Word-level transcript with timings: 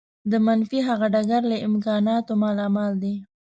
د 0.31 0.33
منفي 0.45 0.79
هغه 0.89 1.07
ډګر 1.13 1.41
له 1.51 1.57
امکاناتو 1.67 2.31
مالامال 2.43 2.93
دی. 3.03 3.15